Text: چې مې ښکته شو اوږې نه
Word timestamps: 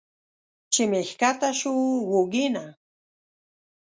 چې 0.73 0.81
مې 0.89 1.01
ښکته 1.09 1.49
شو 1.59 1.73
اوږې 2.11 2.47
نه 2.55 2.65